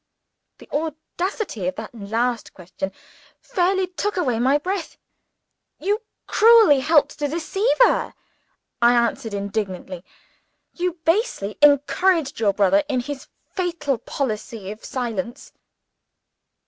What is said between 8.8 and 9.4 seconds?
I answered